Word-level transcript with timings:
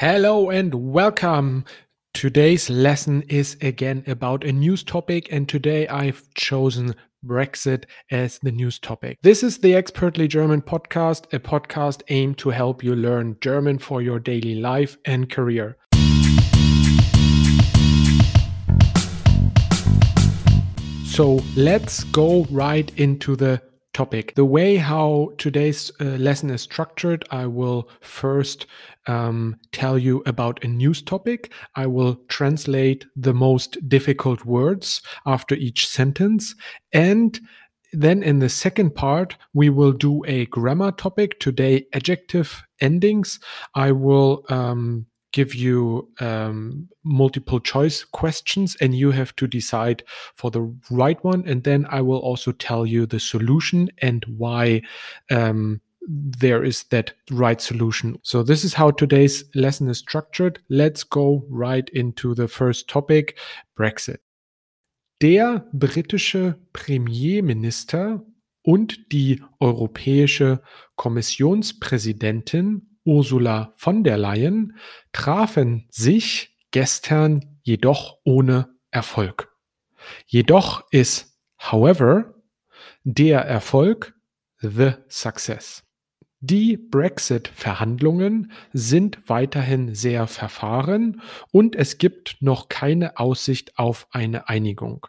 Hello 0.00 0.50
and 0.50 0.74
welcome. 0.74 1.64
Today's 2.12 2.68
lesson 2.68 3.22
is 3.30 3.56
again 3.62 4.04
about 4.06 4.44
a 4.44 4.52
news 4.52 4.84
topic, 4.84 5.26
and 5.32 5.48
today 5.48 5.88
I've 5.88 6.22
chosen 6.34 6.94
Brexit 7.24 7.84
as 8.10 8.38
the 8.40 8.52
news 8.52 8.78
topic. 8.78 9.16
This 9.22 9.42
is 9.42 9.56
the 9.56 9.74
Expertly 9.74 10.28
German 10.28 10.60
podcast, 10.60 11.32
a 11.32 11.38
podcast 11.38 12.02
aimed 12.08 12.36
to 12.36 12.50
help 12.50 12.84
you 12.84 12.94
learn 12.94 13.38
German 13.40 13.78
for 13.78 14.02
your 14.02 14.18
daily 14.18 14.56
life 14.56 14.98
and 15.06 15.30
career. 15.30 15.78
So 21.06 21.40
let's 21.56 22.04
go 22.04 22.44
right 22.50 22.92
into 22.98 23.34
the 23.34 23.62
topic. 23.96 24.34
The 24.34 24.44
way 24.44 24.76
how 24.76 25.32
today's 25.38 25.90
uh, 26.00 26.04
lesson 26.18 26.50
is 26.50 26.60
structured, 26.60 27.24
I 27.30 27.46
will 27.46 27.88
first 28.02 28.66
um, 29.06 29.56
tell 29.72 29.98
you 29.98 30.22
about 30.26 30.62
a 30.62 30.68
news 30.68 31.00
topic. 31.00 31.50
I 31.76 31.86
will 31.86 32.16
translate 32.28 33.06
the 33.16 33.32
most 33.32 33.88
difficult 33.88 34.44
words 34.44 35.00
after 35.24 35.54
each 35.54 35.88
sentence. 35.88 36.54
And 36.92 37.40
then 37.94 38.22
in 38.22 38.40
the 38.40 38.50
second 38.50 38.94
part, 38.94 39.36
we 39.54 39.70
will 39.70 39.92
do 39.92 40.22
a 40.26 40.44
grammar 40.46 40.92
topic. 40.92 41.40
Today, 41.40 41.86
adjective 41.94 42.64
endings. 42.80 43.40
I 43.74 43.92
will 43.92 44.44
um, 44.50 45.06
give 45.36 45.54
you 45.54 46.08
um, 46.20 46.88
multiple 47.04 47.60
choice 47.60 48.04
questions 48.04 48.74
and 48.80 48.94
you 48.94 49.10
have 49.10 49.36
to 49.36 49.46
decide 49.46 50.02
for 50.34 50.50
the 50.50 50.62
right 50.90 51.22
one. 51.22 51.46
And 51.46 51.62
then 51.62 51.86
I 51.90 52.00
will 52.00 52.20
also 52.20 52.52
tell 52.52 52.86
you 52.86 53.04
the 53.04 53.20
solution 53.20 53.90
and 53.98 54.24
why 54.38 54.80
um, 55.30 55.82
there 56.08 56.64
is 56.64 56.84
that 56.84 57.12
right 57.30 57.60
solution. 57.60 58.16
So 58.22 58.42
this 58.42 58.64
is 58.64 58.72
how 58.72 58.92
today's 58.92 59.44
lesson 59.54 59.90
is 59.90 59.98
structured. 59.98 60.58
Let's 60.70 61.04
go 61.04 61.44
right 61.50 61.86
into 61.92 62.34
the 62.34 62.48
first 62.48 62.88
topic, 62.88 63.36
Brexit. 63.78 64.20
Der 65.20 65.66
britische 65.74 66.56
Premierminister 66.72 68.24
und 68.62 69.12
die 69.12 69.42
europäische 69.60 70.62
Kommissionspräsidentin 70.96 72.95
Ursula 73.06 73.72
von 73.76 74.04
der 74.04 74.18
Leyen 74.18 74.76
trafen 75.12 75.86
sich 75.90 76.56
gestern 76.70 77.58
jedoch 77.62 78.18
ohne 78.24 78.68
Erfolg. 78.90 79.52
Jedoch 80.26 80.84
ist, 80.90 81.38
however, 81.58 82.34
der 83.04 83.40
Erfolg 83.40 84.14
the 84.60 84.92
success. 85.08 85.82
Die 86.40 86.76
Brexit-Verhandlungen 86.76 88.52
sind 88.72 89.18
weiterhin 89.26 89.94
sehr 89.94 90.26
verfahren 90.26 91.22
und 91.50 91.74
es 91.74 91.98
gibt 91.98 92.36
noch 92.40 92.68
keine 92.68 93.18
Aussicht 93.18 93.78
auf 93.78 94.06
eine 94.10 94.48
Einigung. 94.48 95.06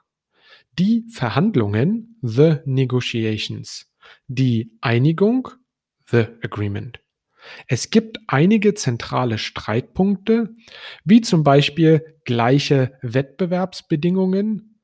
Die 0.80 1.06
Verhandlungen, 1.12 2.18
the 2.22 2.58
negotiations. 2.66 3.92
Die 4.28 4.78
Einigung, 4.80 5.50
the 6.10 6.28
agreement. 6.44 7.00
Es 7.68 7.90
gibt 7.90 8.20
einige 8.28 8.74
zentrale 8.74 9.38
Streitpunkte, 9.38 10.56
wie 11.04 11.22
zum 11.22 11.44
Beispiel 11.44 12.18
gleiche 12.26 12.98
Wettbewerbsbedingungen, 13.02 14.82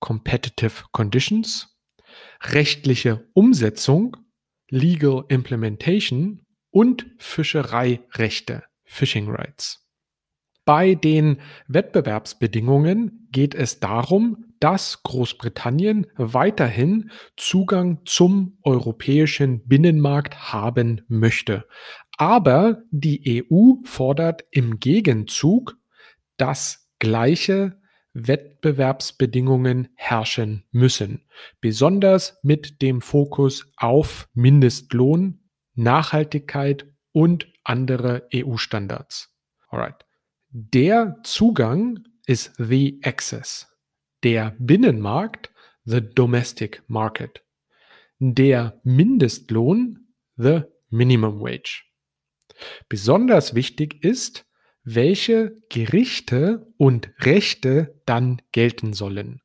Competitive 0.00 0.84
Conditions, 0.92 1.76
rechtliche 2.42 3.28
Umsetzung, 3.34 4.16
Legal 4.70 5.24
Implementation 5.28 6.46
und 6.70 7.06
Fischereirechte, 7.18 8.64
Fishing 8.84 9.28
Rights. 9.30 9.88
Bei 10.64 10.94
den 10.94 11.40
Wettbewerbsbedingungen 11.66 13.28
geht 13.32 13.54
es 13.54 13.80
darum, 13.80 14.47
dass 14.60 15.02
Großbritannien 15.02 16.06
weiterhin 16.16 17.10
Zugang 17.36 18.00
zum 18.04 18.58
europäischen 18.62 19.66
Binnenmarkt 19.66 20.52
haben 20.52 21.02
möchte. 21.08 21.66
Aber 22.16 22.82
die 22.90 23.44
EU 23.50 23.74
fordert 23.84 24.44
im 24.50 24.80
Gegenzug, 24.80 25.76
dass 26.36 26.90
gleiche 26.98 27.80
Wettbewerbsbedingungen 28.14 29.88
herrschen 29.94 30.64
müssen, 30.72 31.24
besonders 31.60 32.38
mit 32.42 32.82
dem 32.82 33.00
Fokus 33.00 33.70
auf 33.76 34.28
Mindestlohn, 34.34 35.40
Nachhaltigkeit 35.74 36.86
und 37.12 37.52
andere 37.62 38.26
EU-Standards. 38.34 39.32
Alright. 39.68 40.04
Der 40.50 41.16
Zugang 41.22 42.00
ist 42.26 42.52
the 42.58 43.00
access 43.04 43.68
der 44.22 44.56
Binnenmarkt, 44.58 45.52
the 45.84 46.00
domestic 46.00 46.82
market, 46.88 47.42
der 48.18 48.80
Mindestlohn, 48.84 50.08
the 50.36 50.62
minimum 50.90 51.40
wage. 51.40 51.84
Besonders 52.88 53.54
wichtig 53.54 54.02
ist, 54.04 54.46
welche 54.82 55.54
Gerichte 55.68 56.66
und 56.76 57.10
Rechte 57.20 58.00
dann 58.06 58.40
gelten 58.52 58.92
sollen. 58.94 59.42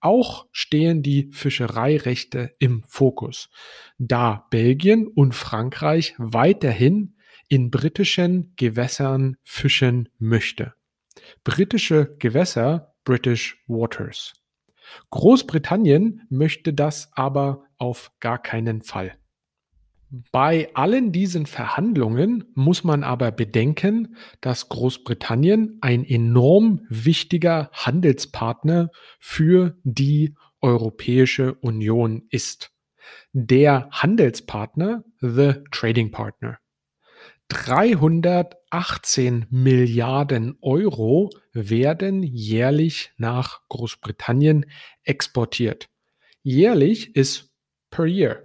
Auch 0.00 0.46
stehen 0.52 1.02
die 1.02 1.30
Fischereirechte 1.32 2.54
im 2.58 2.84
Fokus, 2.84 3.50
da 3.98 4.46
Belgien 4.50 5.06
und 5.06 5.34
Frankreich 5.34 6.14
weiterhin 6.18 7.16
in 7.48 7.70
britischen 7.70 8.52
Gewässern 8.56 9.36
fischen 9.42 10.08
möchte. 10.18 10.74
Britische 11.44 12.12
Gewässer 12.18 12.87
British 13.08 13.56
Waters. 13.68 14.34
Großbritannien 15.08 16.26
möchte 16.28 16.74
das 16.74 17.10
aber 17.14 17.64
auf 17.78 18.12
gar 18.20 18.36
keinen 18.36 18.82
Fall. 18.82 19.16
Bei 20.30 20.68
allen 20.74 21.10
diesen 21.10 21.46
Verhandlungen 21.46 22.44
muss 22.54 22.84
man 22.84 23.04
aber 23.04 23.30
bedenken, 23.30 24.16
dass 24.42 24.68
Großbritannien 24.68 25.78
ein 25.80 26.04
enorm 26.04 26.82
wichtiger 26.90 27.70
Handelspartner 27.72 28.90
für 29.18 29.78
die 29.84 30.34
Europäische 30.60 31.54
Union 31.54 32.26
ist. 32.28 32.72
Der 33.32 33.88
Handelspartner, 33.90 35.02
the 35.22 35.54
Trading 35.70 36.10
Partner. 36.10 36.58
318 37.48 39.46
Milliarden 39.50 40.58
Euro 40.60 41.30
werden 41.52 42.22
jährlich 42.22 43.12
nach 43.16 43.62
Großbritannien 43.68 44.66
exportiert. 45.02 45.88
Jährlich 46.42 47.16
ist 47.16 47.50
per 47.90 48.04
year. 48.06 48.44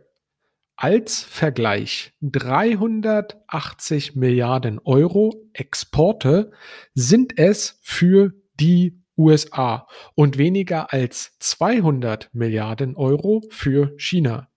Als 0.75 1.23
Vergleich 1.23 2.13
380 2.21 4.15
Milliarden 4.15 4.79
Euro 4.79 5.49
Exporte 5.53 6.51
sind 6.93 7.37
es 7.37 7.79
für 7.81 8.33
die 8.59 9.03
USA 9.17 9.87
und 10.15 10.37
weniger 10.37 10.91
als 10.91 11.37
200 11.39 12.33
Milliarden 12.33 12.95
Euro 12.95 13.43
für 13.49 13.93
China. 13.97 14.49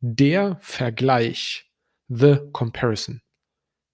Der 0.00 0.58
Vergleich, 0.60 1.63
the 2.08 2.48
comparison. 2.52 3.20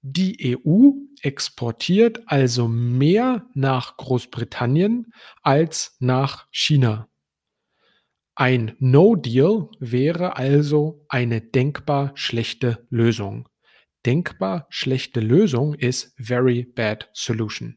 Die 0.03 0.57
EU 0.57 0.93
exportiert 1.23 2.21
also 2.27 2.69
mehr 2.69 3.47
nach 3.55 3.97
Großbritannien 3.99 5.13
als 5.43 5.97
nach 5.99 6.47
China. 6.51 7.09
Ein 8.35 8.75
No-Deal 8.79 9.69
wäre 9.79 10.37
also 10.37 11.05
eine 11.11 11.43
denkbar 11.43 12.13
schlechte 12.15 12.87
Lösung. 12.89 13.47
Denkbar 14.07 14.67
schlechte 14.71 15.21
Lösung 15.21 15.75
ist 15.75 16.15
very 16.17 16.65
bad 16.65 17.11
solution. 17.13 17.77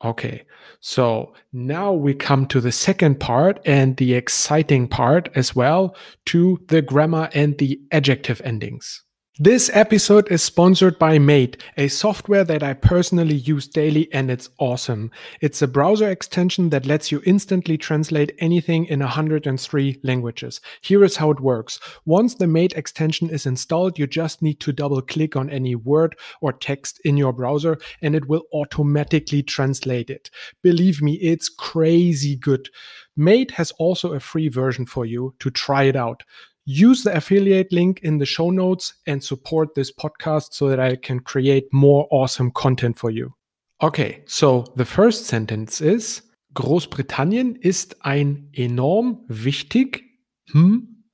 Okay, 0.00 0.46
so 0.80 1.34
now 1.50 1.92
we 1.92 2.14
come 2.14 2.46
to 2.48 2.60
the 2.60 2.70
second 2.70 3.18
part 3.18 3.66
and 3.66 3.96
the 3.96 4.14
exciting 4.14 4.88
part 4.88 5.34
as 5.34 5.56
well 5.56 5.96
to 6.26 6.58
the 6.68 6.82
grammar 6.82 7.30
and 7.32 7.58
the 7.58 7.80
adjective 7.90 8.42
endings. 8.44 9.07
This 9.40 9.70
episode 9.72 10.32
is 10.32 10.42
sponsored 10.42 10.98
by 10.98 11.20
Mate, 11.20 11.62
a 11.76 11.86
software 11.86 12.42
that 12.42 12.64
I 12.64 12.74
personally 12.74 13.36
use 13.36 13.68
daily 13.68 14.12
and 14.12 14.32
it's 14.32 14.50
awesome. 14.58 15.12
It's 15.40 15.62
a 15.62 15.68
browser 15.68 16.10
extension 16.10 16.70
that 16.70 16.86
lets 16.86 17.12
you 17.12 17.22
instantly 17.24 17.78
translate 17.78 18.34
anything 18.40 18.86
in 18.86 18.98
103 18.98 20.00
languages. 20.02 20.60
Here 20.80 21.04
is 21.04 21.18
how 21.18 21.30
it 21.30 21.38
works. 21.38 21.78
Once 22.04 22.34
the 22.34 22.48
Mate 22.48 22.72
extension 22.74 23.30
is 23.30 23.46
installed, 23.46 23.96
you 23.96 24.08
just 24.08 24.42
need 24.42 24.58
to 24.58 24.72
double 24.72 25.00
click 25.00 25.36
on 25.36 25.50
any 25.50 25.76
word 25.76 26.16
or 26.40 26.52
text 26.52 27.00
in 27.04 27.16
your 27.16 27.32
browser 27.32 27.78
and 28.02 28.16
it 28.16 28.26
will 28.26 28.42
automatically 28.52 29.44
translate 29.44 30.10
it. 30.10 30.30
Believe 30.64 31.00
me, 31.00 31.14
it's 31.14 31.48
crazy 31.48 32.34
good. 32.34 32.70
Mate 33.16 33.52
has 33.52 33.70
also 33.78 34.14
a 34.14 34.20
free 34.20 34.48
version 34.48 34.84
for 34.84 35.06
you 35.06 35.36
to 35.38 35.48
try 35.48 35.84
it 35.84 35.94
out. 35.94 36.24
Use 36.68 37.02
the 37.02 37.16
affiliate 37.16 37.72
link 37.72 38.00
in 38.02 38.18
the 38.18 38.26
show 38.26 38.50
notes 38.50 38.92
and 39.06 39.24
support 39.24 39.74
this 39.74 39.90
podcast 39.90 40.52
so 40.52 40.68
that 40.68 40.78
I 40.78 40.96
can 40.96 41.18
create 41.18 41.64
more 41.72 42.06
awesome 42.10 42.50
content 42.50 42.98
for 42.98 43.10
you. 43.10 43.34
Okay, 43.80 44.22
so 44.26 44.64
the 44.76 44.84
first 44.84 45.24
sentence 45.24 45.80
is 45.80 46.22
Großbritannien 46.54 47.56
ist 47.56 48.04
ein 48.04 48.50
enorm 48.52 49.24
wichtig 49.28 50.02
hm, 50.50 51.04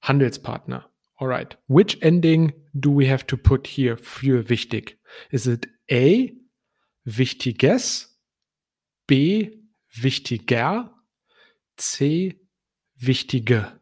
Handelspartner. 0.00 0.88
All 1.16 1.28
right. 1.28 1.56
Which 1.68 1.98
ending 2.02 2.52
do 2.72 2.90
we 2.90 3.06
have 3.06 3.26
to 3.26 3.36
put 3.36 3.66
here 3.66 3.96
für 3.96 4.48
wichtig? 4.48 4.98
Is 5.30 5.46
it 5.46 5.68
A, 5.90 6.30
wichtiges, 7.04 8.18
B, 9.06 9.64
wichtiger, 9.92 10.94
C, 11.76 12.40
wichtige? 12.96 13.80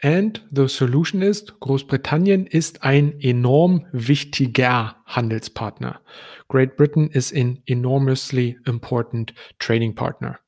And 0.00 0.40
the 0.50 0.68
solution 0.68 1.22
ist, 1.22 1.58
Großbritannien 1.58 2.46
ist 2.46 2.84
ein 2.84 3.18
enorm 3.20 3.86
wichtiger 3.92 4.96
Handelspartner. 5.06 6.00
Great 6.48 6.76
Britain 6.76 7.10
is 7.10 7.32
an 7.32 7.62
enormously 7.66 8.56
important 8.64 9.34
trading 9.58 9.94
partner. 9.94 10.38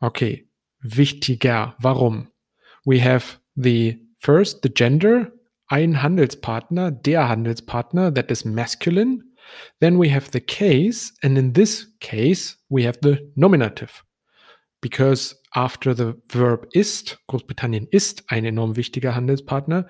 Okay, 0.00 0.48
wichtiger. 0.82 1.74
Warum? 1.78 2.28
We 2.86 3.00
have 3.04 3.38
the 3.54 4.00
first, 4.18 4.62
the 4.62 4.72
gender, 4.72 5.32
ein 5.68 6.02
Handelspartner, 6.02 6.90
der 6.90 7.28
Handelspartner, 7.28 8.14
that 8.14 8.30
is 8.30 8.46
masculine. 8.46 9.22
Then 9.80 9.98
we 9.98 10.08
have 10.08 10.30
the 10.32 10.40
case, 10.40 11.12
and 11.22 11.36
in 11.36 11.52
this 11.52 11.86
case, 12.00 12.56
we 12.70 12.84
have 12.84 12.98
the 13.02 13.30
nominative. 13.36 14.04
Because 14.80 15.39
after 15.52 15.94
the 15.94 16.14
verb 16.28 16.68
ist, 16.72 17.18
Großbritannien 17.28 17.86
ist 17.90 18.24
ein 18.28 18.44
enorm 18.44 18.76
wichtiger 18.76 19.14
Handelspartner, 19.14 19.86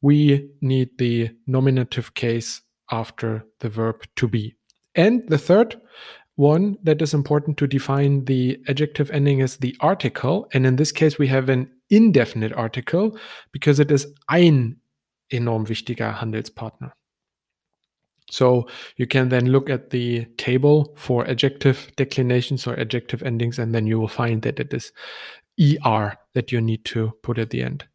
we 0.00 0.50
need 0.60 0.98
the 0.98 1.30
nominative 1.46 2.14
case 2.14 2.62
after 2.88 3.46
the 3.60 3.68
verb 3.68 4.04
to 4.16 4.28
be. 4.28 4.56
And 4.94 5.28
the 5.28 5.38
third 5.38 5.80
one 6.36 6.76
that 6.82 7.00
is 7.02 7.14
important 7.14 7.56
to 7.58 7.66
define 7.66 8.24
the 8.26 8.58
adjective 8.68 9.10
ending 9.10 9.40
is 9.40 9.58
the 9.58 9.76
article. 9.80 10.48
And 10.52 10.66
in 10.66 10.76
this 10.76 10.92
case, 10.92 11.18
we 11.18 11.28
have 11.28 11.48
an 11.48 11.70
indefinite 11.88 12.52
article 12.52 13.18
because 13.52 13.80
it 13.80 13.90
is 13.90 14.14
ein 14.28 14.80
enorm 15.30 15.68
wichtiger 15.68 16.20
Handelspartner. 16.20 16.92
So 18.30 18.68
you 18.96 19.06
can 19.06 19.28
then 19.28 19.46
look 19.46 19.70
at 19.70 19.90
the 19.90 20.24
table 20.36 20.92
for 20.96 21.28
adjective 21.28 21.90
declinations 21.96 22.66
or 22.66 22.78
adjective 22.78 23.22
endings, 23.22 23.58
and 23.58 23.74
then 23.74 23.86
you 23.86 24.00
will 24.00 24.08
find 24.08 24.42
that 24.42 24.58
it 24.58 24.74
is 24.74 24.92
ER 25.60 26.16
that 26.34 26.52
you 26.52 26.60
need 26.60 26.84
to 26.86 27.12
put 27.22 27.38
at 27.38 27.50
the 27.50 27.62
end. 27.62 27.86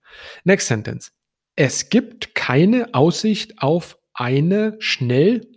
Next 0.46 0.68
sentence. 0.68 1.12
Es 1.56 1.90
gibt 1.90 2.34
keine 2.34 2.94
Aussicht 2.94 3.62
auf 3.62 3.98
eine 4.14 4.78
schnell 4.80 5.48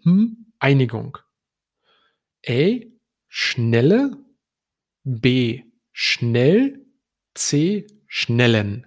Einigung. 0.59 1.19
A. 2.49 2.81
Schnelle. 3.29 4.17
B. 5.05 5.62
Schnell. 5.93 6.85
C. 7.35 7.87
Schnellen. 8.06 8.87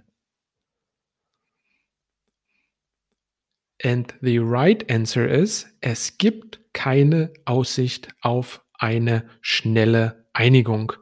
And 3.84 4.12
the 4.22 4.40
right 4.40 4.84
answer 4.90 5.28
is, 5.28 5.68
es 5.82 6.18
gibt 6.18 6.60
keine 6.74 7.32
Aussicht 7.46 8.10
auf 8.22 8.64
eine 8.80 9.30
schnelle 9.42 10.26
Einigung. 10.34 10.94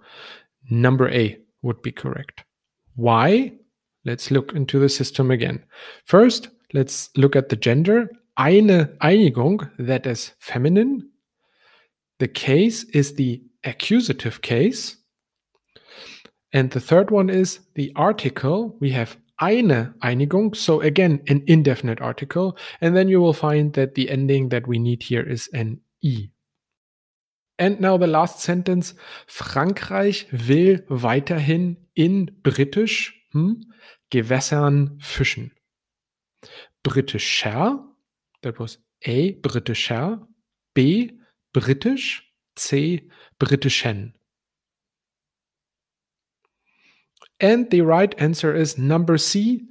Number 0.69 1.10
A 1.12 1.38
would 1.62 1.81
be 1.81 1.92
correct. 1.92 2.44
Why? 2.95 3.54
Let's 4.04 4.30
look 4.30 4.54
into 4.54 4.80
the 4.80 4.89
system 4.89 5.31
again. 5.31 5.66
First, 6.06 6.50
let's 6.74 7.10
look 7.16 7.36
at 7.36 7.50
the 7.50 7.56
gender. 7.56 8.10
Eine 8.38 8.98
Einigung, 9.00 9.69
that 9.77 10.06
is 10.06 10.33
feminine. 10.39 11.10
The 12.19 12.27
case 12.27 12.83
is 12.83 13.16
the 13.16 13.42
accusative 13.63 14.42
case. 14.42 14.98
And 16.54 16.72
the 16.72 16.80
third 16.80 17.12
one 17.12 17.30
is 17.30 17.60
the 17.75 17.92
article. 17.95 18.77
We 18.80 18.92
have 18.92 19.18
eine 19.38 19.96
Einigung. 20.00 20.54
So 20.56 20.82
again, 20.82 21.22
an 21.28 21.42
indefinite 21.46 22.02
article. 22.02 22.56
And 22.80 22.96
then 22.96 23.08
you 23.08 23.22
will 23.22 23.34
find 23.34 23.74
that 23.74 23.96
the 23.96 24.10
ending 24.10 24.50
that 24.50 24.68
we 24.68 24.80
need 24.80 25.04
here 25.04 25.24
is 25.24 25.48
an 25.54 25.82
I. 26.04 26.32
And 27.58 27.80
now 27.80 27.98
the 27.98 28.08
last 28.08 28.42
sentence. 28.42 28.96
Frankreich 29.28 30.28
will 30.32 30.80
weiterhin 30.90 31.78
in 31.94 32.32
britisch 32.44 33.14
hm, 33.32 33.62
Gewässern 34.12 34.98
fischen. 35.00 35.52
Britischer, 36.84 37.80
that 38.42 38.60
was 38.60 38.80
A, 39.04 39.32
britischer. 39.34 40.28
B, 40.74 41.20
britisch. 41.54 42.24
C, 42.58 43.10
britischen. 43.38 44.14
And 47.40 47.70
the 47.70 47.82
right 47.82 48.16
answer 48.18 48.56
is 48.56 48.78
number 48.78 49.18
C. 49.18 49.68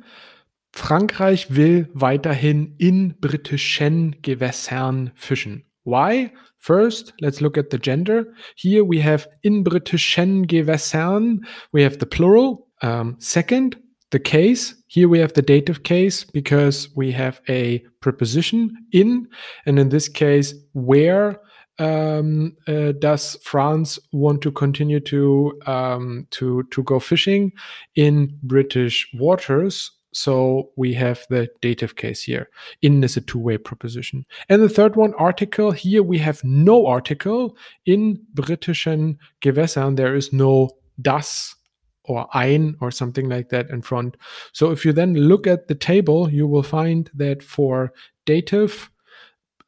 Frankreich 0.75 1.51
will 1.51 1.87
weiterhin 1.95 2.75
in 2.79 3.15
britischen 3.21 4.21
Gewässern 4.23 5.13
fischen. 5.15 5.65
Why? 5.85 6.33
First, 6.59 7.13
let's 7.21 7.41
look 7.41 7.57
at 7.57 7.71
the 7.71 7.79
gender. 7.79 8.35
Here 8.57 8.85
we 8.85 8.99
have 9.01 9.29
in 9.43 9.63
britischen 9.63 10.47
Gewässern, 10.47 11.45
we 11.73 11.83
have 11.83 11.99
the 11.99 12.07
plural. 12.07 12.69
Um, 12.83 13.17
second, 13.19 13.77
the 14.11 14.19
case. 14.19 14.75
Here 14.87 15.09
we 15.09 15.19
have 15.19 15.35
the 15.35 15.43
dative 15.43 15.83
case 15.83 16.25
because 16.25 16.89
we 16.97 17.13
have 17.13 17.41
a 17.49 17.85
preposition 18.01 18.71
in, 18.93 19.29
and 19.67 19.79
in 19.79 19.89
this 19.89 20.09
case, 20.09 20.55
where 20.73 21.41
um, 21.79 22.57
uh, 22.69 22.93
does 22.93 23.37
France 23.43 23.99
want 24.13 24.43
to 24.43 24.53
continue 24.53 25.01
to 25.01 25.61
um, 25.67 26.27
to 26.31 26.63
to 26.71 26.83
go 26.83 27.01
fishing 27.01 27.53
in 27.95 28.39
British 28.43 29.09
waters? 29.15 29.91
So 30.13 30.71
we 30.77 30.95
have 30.95 31.27
the 31.29 31.49
dative 31.61 31.97
case 31.97 32.23
here. 32.23 32.49
In 32.83 33.03
is 33.03 33.17
a 33.17 33.21
two-way 33.21 33.59
preposition. 33.59 34.25
And 34.49 34.63
the 34.63 34.69
third 34.69 34.95
one, 34.95 35.13
article. 35.15 35.73
Here 35.73 36.05
we 36.05 36.19
have 36.19 36.45
no 36.45 36.87
article. 36.87 37.57
In 37.85 38.21
britischen 38.33 39.19
Gewässern, 39.41 39.97
there 39.97 40.15
is 40.15 40.33
no 40.33 40.71
das 41.03 41.57
or 42.05 42.29
ein 42.37 42.77
or 42.81 42.93
something 42.93 43.29
like 43.29 43.49
that 43.49 43.71
in 43.71 43.83
front. 43.83 44.17
So 44.53 44.71
if 44.71 44.85
you 44.85 44.93
then 44.93 45.15
look 45.15 45.49
at 45.49 45.67
the 45.67 45.75
table, 45.75 46.31
you 46.31 46.47
will 46.47 46.63
find 46.63 47.11
that 47.15 47.43
for 47.43 47.93
dative, 48.25 48.91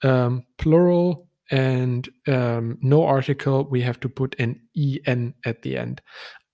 um, 0.02 0.44
plural, 0.58 1.25
and 1.50 2.08
um, 2.26 2.78
no 2.80 3.04
article, 3.04 3.68
we 3.70 3.82
have 3.82 4.00
to 4.00 4.08
put 4.08 4.34
an 4.38 4.60
en 5.06 5.34
at 5.44 5.62
the 5.62 5.76
end. 5.76 6.00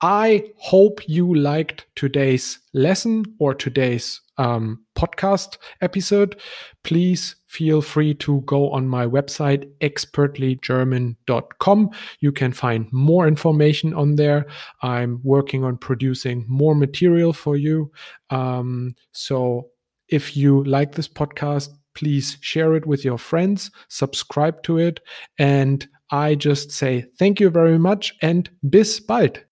I 0.05 0.51
hope 0.57 1.09
you 1.09 1.33
liked 1.33 1.87
today's 1.95 2.59
lesson 2.75 3.25
or 3.39 3.55
today's 3.55 4.21
um, 4.37 4.85
podcast 4.97 5.59
episode. 5.81 6.41
Please 6.83 7.37
feel 7.47 7.81
free 7.81 8.13
to 8.15 8.41
go 8.41 8.69
on 8.71 8.89
my 8.89 9.07
website, 9.07 9.71
expertlygerman.com. 9.81 11.91
You 12.19 12.33
can 12.33 12.53
find 12.53 12.93
more 12.93 13.29
information 13.29 13.95
on 13.95 14.17
there. 14.17 14.47
I'm 14.83 15.21
working 15.23 15.63
on 15.63 15.77
producing 15.77 16.47
more 16.49 16.75
material 16.75 17.33
for 17.33 17.57
you. 17.57 17.93
Um, 18.31 18.97
so 19.13 19.69
if 20.09 20.37
you 20.37 20.65
like 20.65 20.97
this 20.97 21.07
podcast, 21.07 21.69
please 21.95 22.39
share 22.41 22.75
it 22.75 22.87
with 22.87 23.05
your 23.05 23.19
friends, 23.19 23.71
subscribe 23.89 24.63
to 24.65 24.79
it, 24.79 25.01
and 25.39 25.87
I 26.11 26.35
just 26.35 26.71
say 26.71 27.07
thank 27.19 27.41
you 27.41 27.51
very 27.51 27.79
much 27.79 28.15
and 28.21 28.51
bis 28.69 29.01
bald. 29.01 29.52